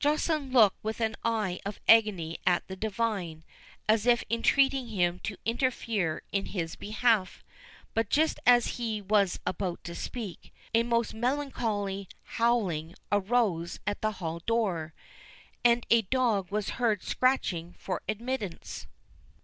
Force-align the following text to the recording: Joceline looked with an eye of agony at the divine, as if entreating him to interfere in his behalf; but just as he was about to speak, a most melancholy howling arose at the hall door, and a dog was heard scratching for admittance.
Joceline 0.00 0.50
looked 0.52 0.82
with 0.82 1.00
an 1.00 1.14
eye 1.22 1.60
of 1.64 1.78
agony 1.86 2.38
at 2.44 2.66
the 2.66 2.74
divine, 2.74 3.44
as 3.88 4.06
if 4.06 4.24
entreating 4.28 4.88
him 4.88 5.20
to 5.20 5.36
interfere 5.44 6.24
in 6.32 6.46
his 6.46 6.74
behalf; 6.74 7.44
but 7.94 8.10
just 8.10 8.40
as 8.44 8.78
he 8.82 9.00
was 9.00 9.38
about 9.46 9.84
to 9.84 9.94
speak, 9.94 10.52
a 10.74 10.82
most 10.82 11.14
melancholy 11.14 12.08
howling 12.24 12.96
arose 13.12 13.78
at 13.86 14.00
the 14.02 14.10
hall 14.18 14.40
door, 14.46 14.94
and 15.64 15.86
a 15.90 16.02
dog 16.02 16.50
was 16.50 16.70
heard 16.70 17.04
scratching 17.04 17.74
for 17.78 18.02
admittance. 18.08 18.88